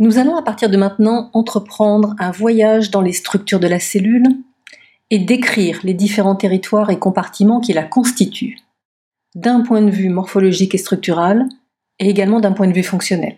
[0.00, 4.24] Nous allons à partir de maintenant entreprendre un voyage dans les structures de la cellule
[5.10, 8.56] et décrire les différents territoires et compartiments qui la constituent,
[9.34, 11.46] d'un point de vue morphologique et structural,
[11.98, 13.36] et également d'un point de vue fonctionnel.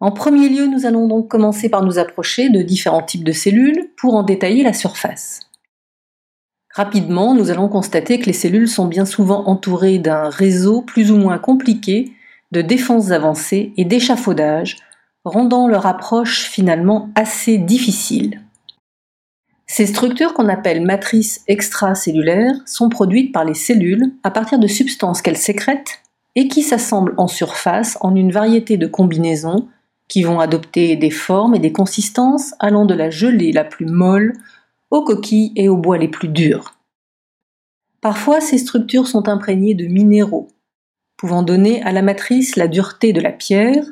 [0.00, 3.90] En premier lieu, nous allons donc commencer par nous approcher de différents types de cellules
[3.98, 5.40] pour en détailler la surface.
[6.74, 11.18] Rapidement, nous allons constater que les cellules sont bien souvent entourées d'un réseau plus ou
[11.18, 12.15] moins compliqué
[12.60, 14.76] défenses avancées et d'échafaudage,
[15.24, 18.42] rendant leur approche finalement assez difficile.
[19.66, 25.22] Ces structures qu'on appelle matrices extracellulaires sont produites par les cellules à partir de substances
[25.22, 26.02] qu'elles sécrètent
[26.36, 29.68] et qui s'assemblent en surface en une variété de combinaisons
[30.08, 34.34] qui vont adopter des formes et des consistances allant de la gelée la plus molle
[34.90, 36.74] aux coquilles et aux bois les plus durs.
[38.00, 40.48] Parfois, ces structures sont imprégnées de minéraux,
[41.16, 43.84] pouvant donner à la matrice la dureté de la pierre,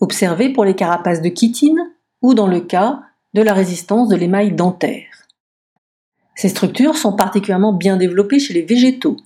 [0.00, 1.78] observée pour les carapaces de chitine
[2.22, 3.00] ou dans le cas
[3.34, 5.26] de la résistance de l'émail dentaire.
[6.34, 9.16] Ces structures sont particulièrement bien développées chez les végétaux,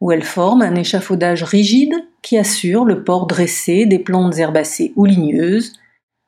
[0.00, 5.04] où elles forment un échafaudage rigide qui assure le port dressé des plantes herbacées ou
[5.04, 5.72] ligneuses,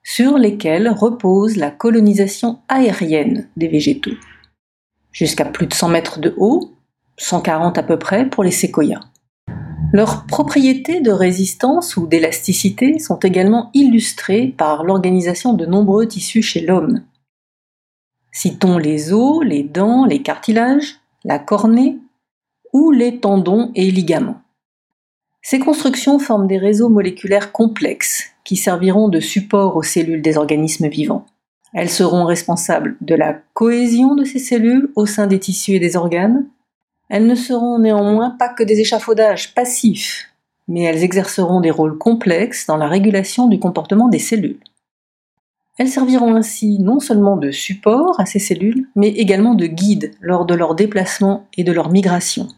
[0.02, 4.14] sur lesquelles repose la colonisation aérienne des végétaux.
[5.12, 6.74] Jusqu'à plus de 100 mètres de haut,
[7.16, 9.00] 140 à peu près pour les séquoias.
[9.92, 16.60] Leurs propriétés de résistance ou d'élasticité sont également illustrées par l'organisation de nombreux tissus chez
[16.60, 17.02] l'homme.
[18.32, 21.98] Citons les os, les dents, les cartilages, la cornée
[22.72, 24.42] ou les tendons et ligaments.
[25.40, 30.88] Ces constructions forment des réseaux moléculaires complexes qui serviront de support aux cellules des organismes
[30.88, 31.24] vivants.
[31.72, 35.96] Elles seront responsables de la cohésion de ces cellules au sein des tissus et des
[35.96, 36.46] organes,
[37.08, 40.28] elles ne seront néanmoins pas que des échafaudages passifs,
[40.68, 44.60] mais elles exerceront des rôles complexes dans la régulation du comportement des cellules.
[45.78, 50.46] Elles serviront ainsi non seulement de support à ces cellules, mais également de guide lors
[50.46, 52.48] de leur déplacement et de leur migration.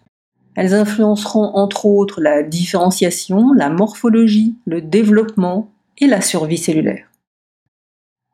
[0.54, 7.06] Elles influenceront entre autres la différenciation, la morphologie, le développement et la survie cellulaire.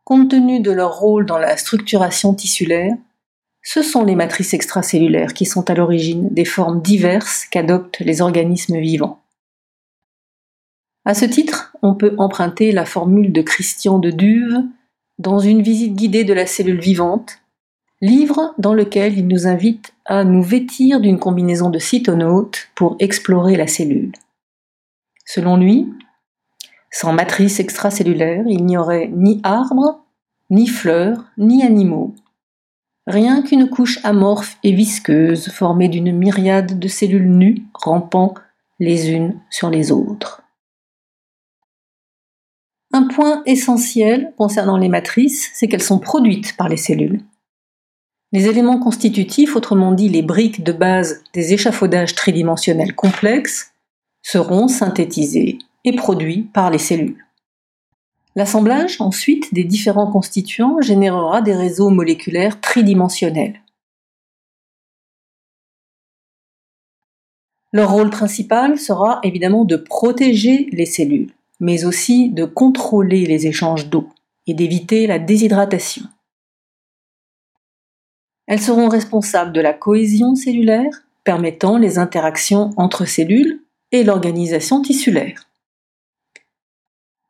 [0.05, 2.95] Compte tenu de leur rôle dans la structuration tissulaire,
[3.65, 8.79] ce sont les matrices extracellulaires qui sont à l'origine des formes diverses qu'adoptent les organismes
[8.79, 9.21] vivants.
[11.07, 14.63] À ce titre, on peut emprunter la formule de Christian de Duve
[15.19, 17.41] dans une visite guidée de la cellule vivante,
[18.03, 23.57] livre dans lequel il nous invite à nous vêtir d'une combinaison de cytonautes pour explorer
[23.57, 24.13] la cellule.
[25.25, 25.89] Selon lui,
[26.91, 30.05] sans matrice extracellulaire, il n'y aurait ni arbres,
[30.51, 32.15] ni fleurs, ni animaux,
[33.07, 38.35] Rien qu'une couche amorphe et visqueuse formée d'une myriade de cellules nues rampant
[38.81, 40.43] les unes sur les autres.
[42.93, 47.23] Un point essentiel concernant les matrices, c'est qu'elles sont produites par les cellules.
[48.33, 53.73] Les éléments constitutifs, autrement dit les briques de base des échafaudages tridimensionnels complexes,
[54.23, 57.25] seront synthétisés et produits par les cellules.
[58.37, 63.61] L'assemblage ensuite des différents constituants générera des réseaux moléculaires tridimensionnels.
[67.73, 73.89] Leur rôle principal sera évidemment de protéger les cellules, mais aussi de contrôler les échanges
[73.89, 74.09] d'eau
[74.47, 76.05] et d'éviter la déshydratation.
[78.47, 85.49] Elles seront responsables de la cohésion cellulaire, permettant les interactions entre cellules et l'organisation tissulaire.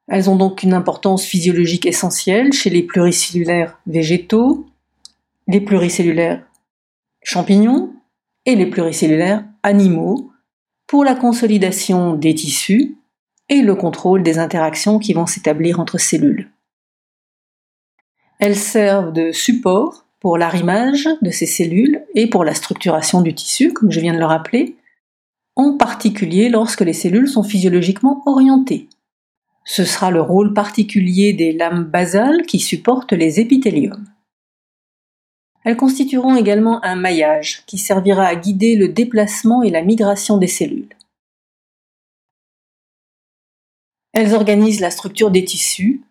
[0.09, 4.67] Elles ont donc une importance physiologique essentielle chez les pluricellulaires végétaux,
[5.47, 6.45] les pluricellulaires
[7.23, 7.95] champignons
[8.45, 10.31] et les pluricellulaires animaux
[10.87, 12.97] pour la consolidation des tissus
[13.49, 16.51] et le contrôle des interactions qui vont s'établir entre cellules.
[18.39, 23.73] Elles servent de support pour l'arrimage de ces cellules et pour la structuration du tissu,
[23.73, 24.77] comme je viens de le rappeler,
[25.57, 28.89] en particulier lorsque les cellules sont physiologiquement orientées,
[29.65, 34.05] ce sera le rôle particulier des lames basales qui supportent les épithéliums.
[35.65, 40.47] Elles constitueront également un maillage qui servira à guider le déplacement et la migration des
[40.47, 40.95] cellules.
[44.13, 46.03] Elles organisent la structure des tissus,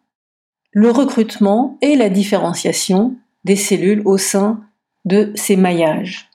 [0.71, 4.61] le recrutement et la différenciation des cellules au sein
[5.05, 6.31] de ces maillages.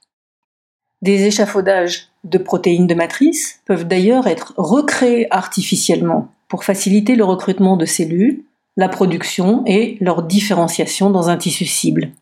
[1.02, 7.76] Des échafaudages de protéines de matrice peuvent d'ailleurs être recréés artificiellement pour faciliter le recrutement
[7.76, 8.42] de cellules,
[8.76, 12.12] la production et leur différenciation dans un tissu cible.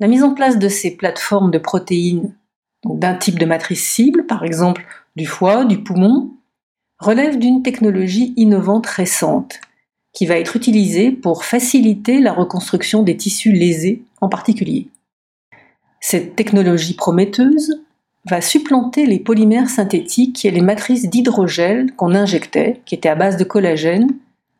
[0.00, 2.34] La mise en place de ces plateformes de protéines
[2.84, 4.84] d'un type de matrice cible, par exemple
[5.16, 6.30] du foie, du poumon,
[6.98, 9.60] relève d'une technologie innovante récente,
[10.12, 14.88] qui va être utilisé pour faciliter la reconstruction des tissus lésés en particulier.
[16.00, 17.83] Cette technologie prometteuse
[18.26, 23.36] va supplanter les polymères synthétiques et les matrices d'hydrogel qu'on injectait, qui étaient à base
[23.36, 24.08] de collagène,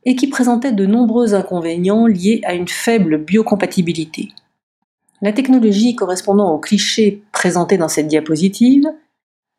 [0.04, 4.32] et qui présentaient de nombreux inconvénients liés à une faible biocompatibilité.
[5.22, 8.86] La technologie correspondant au cliché présenté dans cette diapositive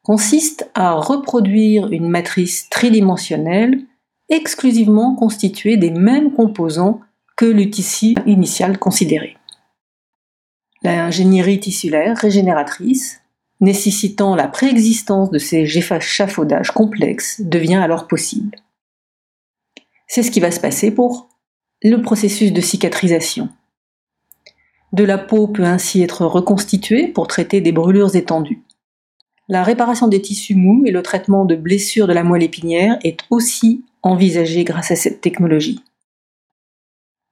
[0.03, 3.81] consiste à reproduire une matrice tridimensionnelle
[4.29, 6.99] exclusivement constituée des mêmes composants
[7.35, 9.37] que le tissu initial considéré.
[10.83, 13.21] L'ingénierie tissulaire régénératrice,
[13.61, 18.57] nécessitant la préexistence de ces échafaudages complexes, devient alors possible.
[20.07, 21.29] C'est ce qui va se passer pour
[21.81, 23.49] le processus de cicatrisation.
[24.93, 28.63] De la peau peut ainsi être reconstituée pour traiter des brûlures étendues.
[29.47, 33.19] La réparation des tissus mous et le traitement de blessures de la moelle épinière est
[33.29, 35.81] aussi envisagé grâce à cette technologie.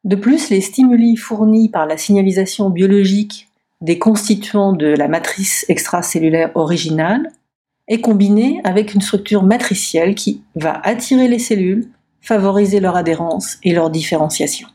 [0.04, 3.48] De plus, les stimuli fournis par la signalisation biologique
[3.83, 7.30] des constituants de la matrice extracellulaire originale
[7.89, 11.89] est combiné avec une structure matricielle qui va attirer les cellules,
[12.21, 14.69] favoriser leur adhérence et leur différenciation.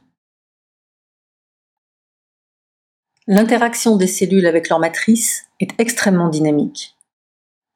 [3.26, 6.94] L'interaction des cellules avec leur matrice est extrêmement dynamique.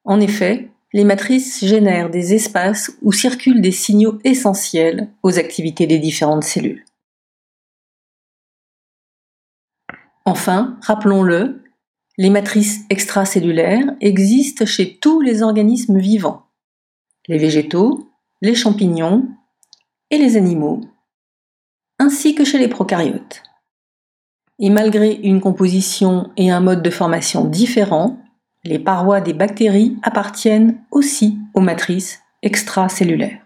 [0.04, 5.98] En effet, les matrices génèrent des espaces où circulent des signaux essentiels aux activités des
[5.98, 6.84] différentes cellules.
[10.24, 11.64] Enfin, rappelons-le,
[12.18, 16.46] les matrices extracellulaires existent chez tous les organismes vivants,
[17.26, 18.10] les végétaux,
[18.40, 19.28] les champignons
[20.10, 20.80] et les animaux,
[21.98, 23.42] ainsi que chez les prokaryotes.
[24.58, 28.18] Et malgré une composition et un mode de formation différents,
[28.64, 33.44] les parois des bactéries appartiennent aussi aux matrices extracellulaires.